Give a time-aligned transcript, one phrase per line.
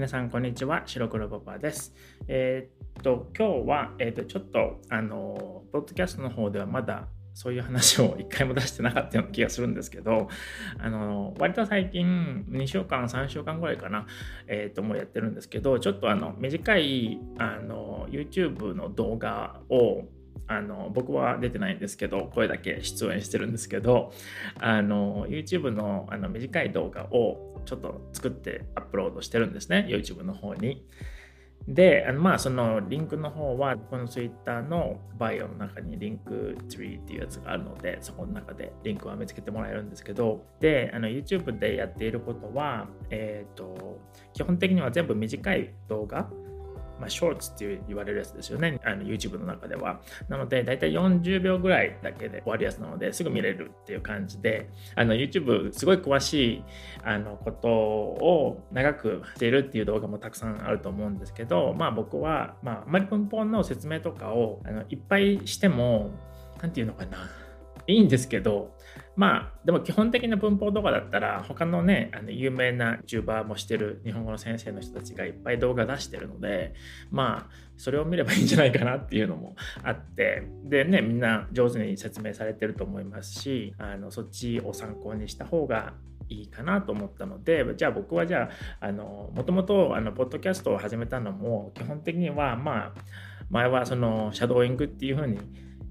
[0.00, 0.82] 皆さん、こんにちは。
[0.86, 1.92] 白黒パパです。
[2.26, 10.28] えー、っと、今日は、えー、っと、ちょっと、あの、ポッドキャストの方ではまだそういう話を 一回も出してなかったような気がするんですけど、
[10.78, 14.06] あの、割と最近、2週間、3週間ぐらいかな、
[14.46, 20.04] えっ、と、もうやってるんですけど、ちょっとあの、短い、あの、YouTube の動画を、
[20.50, 24.12] あの僕は出てないんですけど声だけ出演してるんですけど
[24.58, 30.84] あの YouTube のあの短い動画をちょっと作ってアップロードしてるんですね YouTube の方に。
[31.68, 44.00] で、あのまあそのリンクの方はこの Twitter のバイオの中にリンクツリーっていうやつがあるのでそこの中でリンクは見つけてもらえるんですけどであの YouTube でやっていることは、えっ、ー、と
[44.32, 46.28] 基本的には全部短い動画
[47.00, 48.78] まあ、ショーツって言われるやつですよね。
[48.84, 50.00] あの YouTube の中では。
[50.28, 56.64] なので、だいたい40秒ぐらいだけで終わるやつなので、すぐ見れるっていう感じで、YouTube すごい詳しい
[57.02, 66.10] あのことを長くしているっていう動画もたくさんあると思うんですけど、まあ僕は、まあ、あまり文法の説明とかをあのいっぱいしても、
[66.60, 67.18] 何て言うのかな。
[67.90, 68.76] いいんですけど、
[69.16, 76.74] まあ、でも基本的な文法とかだったら、他のね、あの有名な YouTuber もしてる日本語の先生の人たちがいっぱい動画出してるので、
[77.10, 85.94] まあ、それを見ればいいんじゃないかなっていうのもあって、でね、みんな上手に説明されてると思いますし、あのそっちを参考にした方が
[86.30, 88.48] いいかなと思ったのでじゃあ僕はじゃ
[88.80, 92.92] ああのもともとあのポッドキャストを始めたのも基本的にはまあ
[93.50, 95.38] 前はそのシャドーイングっていう風に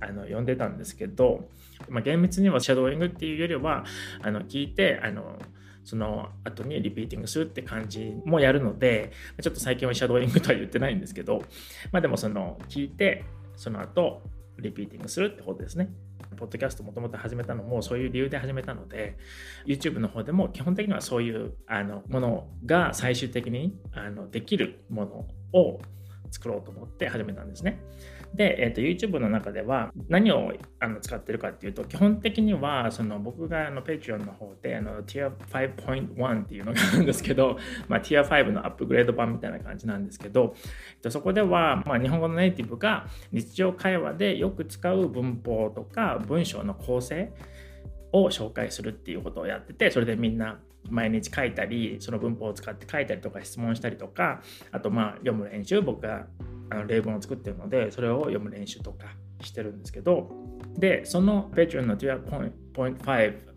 [0.00, 1.48] あの呼んでたんですけど、
[1.88, 3.84] まあ、厳密にはシャドーイングっていうよりは
[4.22, 5.38] あの聞いてあの
[5.84, 11.42] その後にリピーティングするって感じもやるのでちょっと最近はシャドーイングとは言ってないんですけど、
[11.92, 13.24] まあ、でもその聞いて
[13.56, 14.22] その後
[14.58, 15.90] リピーティングするってことですね。
[16.36, 19.16] ポッドキャストもともと始めたのもそういう理由で始めたので
[19.66, 25.80] YouTube の方でも基本的にはそういうあのものが最終的にあのできるものを
[26.30, 27.80] 作ろうと思って始めたんですね。
[28.34, 37.58] で、えーと、YouTube の中では何をあの使ってるかっていうと基本的にはその僕があの Patreon の方であの Tier 5.1っていうのがあるんですけど、
[37.88, 47.32] まあ、Tier 5のアップグレード版みたいな感じなんですけど、えっと、そこでは、まあ、日本語のネイティブが日常会話でよく使う文法とか文章の構成
[48.12, 50.58] を紹介するっていうことをやっててそれでみんな
[50.90, 56.26] 毎日書いたりその文法を使って書いたりとか質問したりとかあとまあ読む練習僕が
[56.74, 59.06] あの例文を作ってるのでそれを読む練習とか
[59.40, 60.30] してるんですけど
[60.76, 62.52] でその Patreon の Tier 5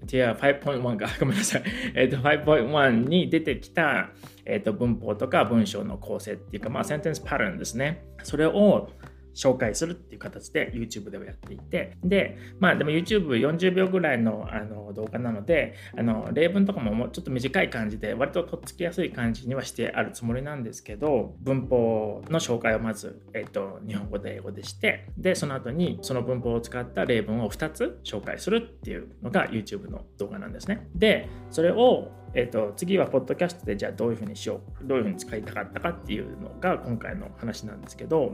[0.05, 1.63] Tier 5.1かごめんなさい、
[1.95, 4.11] えー、と5.1に出てきた、
[4.45, 8.05] えー、と文法とか文章の構成っていうかまあセンテンスパターンですね。
[8.23, 8.89] それを
[9.37, 30.87] 紹介するっていう形で YouTube ではやっていてでまあでも YouTube40 秒ぐらいのあの動画なのであの例文とかももうちょっと短い感じで割ととっつきやすい感じにはしてあるつもりなんですけど文法の紹介をまず、えっと、日本語で英語でしてでその後にその文法を使った例文を2つ紹介するっていうのが YouTube の動画なんですね。
[30.95, 38.33] でそれをえーと、次はポッドキャストでじゃあどういうふうにしようどういうふうに使いたかったかっていうのが今回の話なんですけど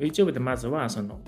[0.00, 1.20] YouTube でまずはその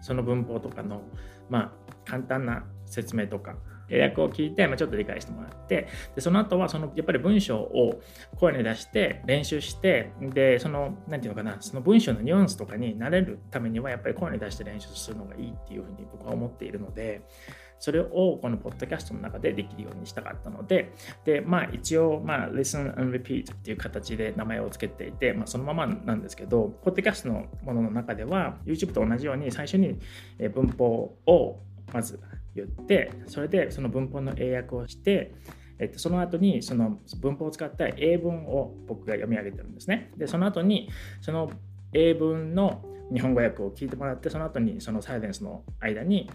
[0.00, 1.02] その文法とかの、
[1.48, 1.72] まあ、
[2.04, 3.54] 簡単な説明とか
[3.88, 8.00] 予約を聞いて、まあ、ちょっと理解してもらってでその後はそのやっぱり文章を
[8.36, 17.22] 声に出して練習してでその何て言うのかなその文章のニュアンスとかに慣れるためにはやっぱり声に出して練習するのがいいっていうふうに僕は思っているので
[17.82, 20.92] それをこのポッドキャストの中でできるようにしたかったので、
[21.24, 29.98] で、まあ一応、まあ Listen and Repeat っていう形で名前を付けていて、まあそのままなんですけど、ポッドキャストのものの中では YouTube と同じように最初に
[30.54, 31.58] 文法を
[31.92, 32.20] まず
[32.54, 35.34] 言って、それでその文法の英訳をして、
[35.80, 40.12] えっと、その後にその文法を使った英文を僕が読み上げてるんですね。
[40.16, 40.88] で、その後に
[41.20, 41.50] その
[41.92, 46.30] 英文の日本語訳を聞いてもらってその後にその silence の間に、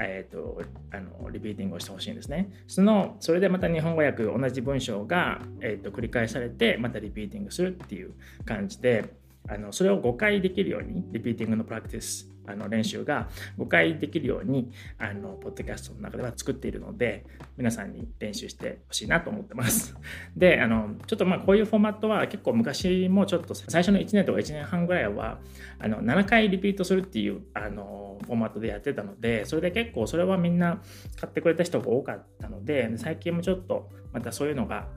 [0.00, 2.50] えーと、あの repeating をしてほしいんですね。
[2.66, 8.12] そのそれでまた日本語訳同じ文章が、えーと繰り返されてまた repeating するっていう
[8.44, 9.04] 感じで
[9.48, 17.24] あのそれを5回できるように repeating の practice あの練習が5回できるようにあのポッドキャストの中では作っているので
[17.56, 19.96] 皆さんに練習してほしいなと思ってます。
[20.36, 25.40] であのちょっとまあこういうフォーマットは結構昔もちょっと最初の1年とか1年半ぐらいは
[25.78, 30.82] あの7回リピートするっていうあのフォーマットでやってたのでそれで結構それはみんな
[31.20, 34.88] 買ってくれた人が多かったので最近もちょっとまたそういうのが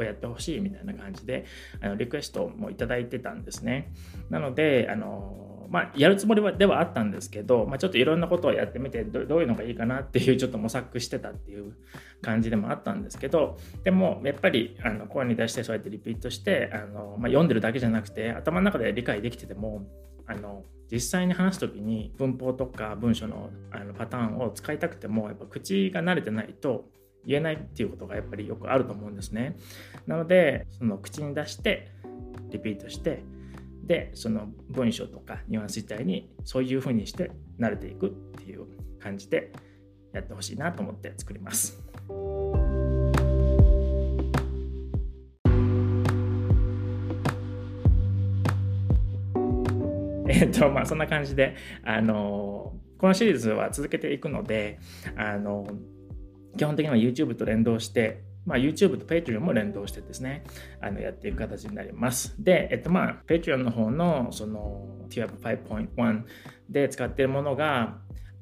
[0.00, 1.44] をやってほしいみたいな感じで
[1.80, 3.92] あのリクエストもいただいてたんですね。
[4.30, 11.74] なのであのまあ、やるつもりはではあったんですけど、まあ、ちょっといろんなことをやってみてどういうのがいいかなっていうちょっと模索してたっていう
[12.22, 19.86] 感じでもあったんですけどでもやっぱりあの声に出してそうやってリピートしてあの、まあ、読んでるだけじゃなくて頭の中で理解できてても
[20.26, 26.86] あの実際に話す時に文法とか文章のあのパターンを使いたくてもやっぱ口が慣れてないと
[27.28, 29.54] 言えないっていうことがやっぱりよくあると思うんですね。
[30.06, 31.92] なのでその口に出して
[32.50, 33.22] リピートして
[33.84, 37.30] でその文章とかニュアンス自体にそういうふうにして
[37.60, 38.64] 慣れていくっていう
[38.98, 39.52] 感じで
[40.14, 41.78] やってほしいなと思って作ります。
[50.30, 54.78] えっとまあそんな感じであのこのシリーズは続けていくので
[55.14, 55.66] あの
[56.56, 60.42] 基本的には YouTube と連動してまあ、YouTube と Patreon も連動してですね、
[60.80, 62.34] あのやっていく形になります。
[62.42, 66.22] で、えっとまあ、Patreon の方のその TWAP5.1
[66.70, 67.98] で使っているものが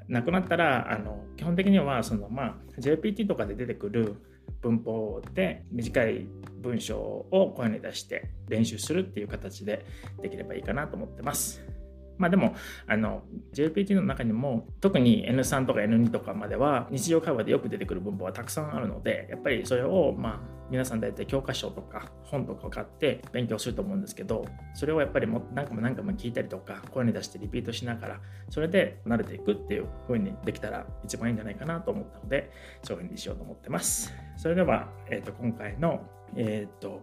[0.06, 4.14] なくなったら、あの基本的にはそのまあ JPT とかで出てくる
[4.62, 6.28] 文法で短い
[6.62, 9.84] 文章を声に出して練習するっていう形で
[10.22, 11.75] できればいいかなと思ってます。
[12.18, 12.54] まあでも、
[12.86, 13.22] あの、
[13.54, 28.20] JPT の中にも、特に N3 とか N2 とかまでは、日常会話でよく出てくる文法はたくさんあるので、やっぱりそれを、まあ、皆さん大体教科書とか本とかを買って勉強すると思うんですけど、それをやっぱりも何回も何回も聞いたりとか、声に出してリピートしながら、
[28.50, 32.50] それで慣れていくっていう風にできたら一番いいんじゃないかなと思ったので、
[32.82, 34.12] そういう風にしようと思ってます。
[34.36, 36.00] それでは、えっ、ー、と、今回の、
[36.34, 37.00] えっ、ー、と、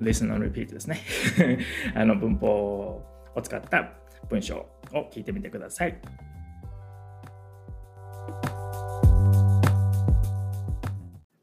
[0.00, 1.00] Listen and Repeat ですね。
[1.94, 3.92] あの文法を使った
[4.28, 4.56] 文章
[4.92, 5.98] を聞いてみてください。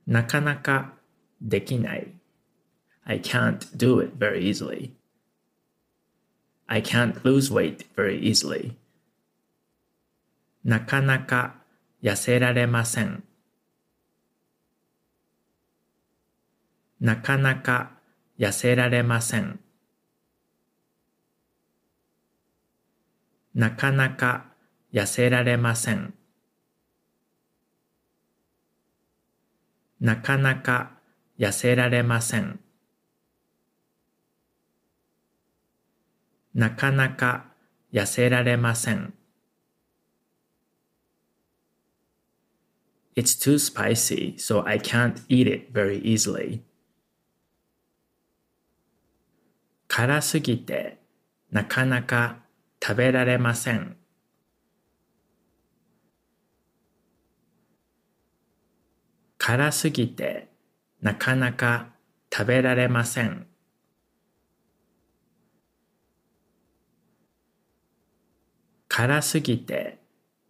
[0.05, 0.93] なかなか
[1.41, 2.07] できない。
[3.05, 4.91] I can't do it very easily.
[6.67, 8.75] I can't lose weight very easily.
[10.63, 11.55] なかなか
[12.01, 13.23] 痩せられません。
[16.99, 17.91] なかなか
[18.39, 19.59] 痩せられません。
[23.53, 24.45] なかなか
[24.91, 26.13] 痩せられません。
[29.99, 30.91] なかなか
[31.39, 32.59] 痩せられません。
[36.53, 37.45] なかなか
[37.91, 39.13] 痩せられません。
[43.15, 46.61] It's too spicy, so I can't eat it very easily.
[49.87, 50.97] 辛すぎて
[51.51, 52.42] なかなか
[52.85, 53.95] 食べられません。
[59.37, 60.49] 辛すぎて
[61.01, 61.93] なかなか
[62.29, 63.47] 食べられません。
[68.89, 69.99] 辛すぎて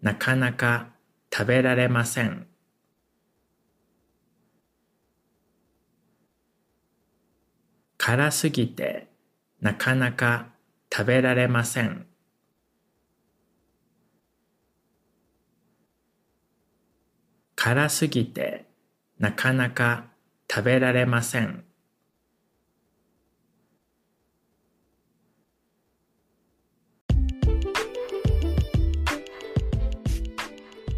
[0.02, 0.88] なかなか
[1.32, 2.48] 食べられません。
[8.00, 9.08] 辛すぎて
[9.62, 10.48] なかなか
[10.92, 12.08] 食べられません。
[17.66, 18.66] 辛すぎて
[19.20, 20.08] なかなか
[20.52, 21.64] 食べられません。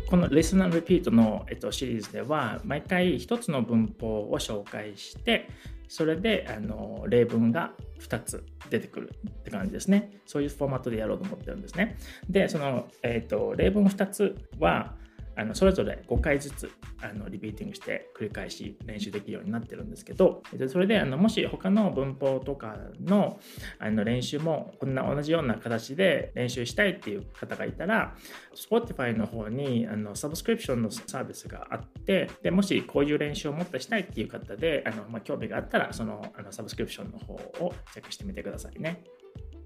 [0.09, 5.47] この Listen and Repeat の、えっと、シリーズでは毎回一つの文法を紹介して
[5.87, 10.19] それであの例文が2つ出てくるって感じですね。
[10.25, 11.95] そういうフォーマットでやろうと思ってるんですね。
[12.27, 14.95] で、その、えっと例文2つは
[15.37, 23.39] あのそれぞれ5回ずつあのリピーティングして繰り返し練習できるようになってるんですけどそれであのもし他の文法とかの
[23.79, 28.15] あの練習もこんな同じような形で練習したいっていう方がいたら
[28.55, 39.03] Spotify の方にあのサブスクリプションのサービスがあってでもしこういう練習をもっとしたいっていう方であの、まあ、興味があったらそのあのサブスクリプションの方をチェックしてみてくださいね。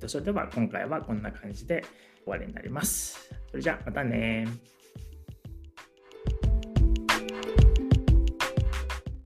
[0.08, 1.84] それでは今回はこんな感じで
[2.24, 3.30] 終わりになります。
[3.50, 4.48] それじゃあまたね